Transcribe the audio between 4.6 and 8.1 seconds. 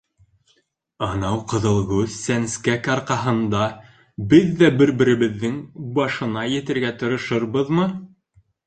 ҙә бер-беребеҙҙең башына етергә тырышырбыҙмы?